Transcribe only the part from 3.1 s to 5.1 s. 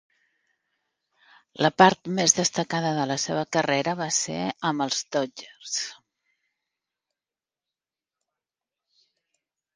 la seva carrera va ser amb els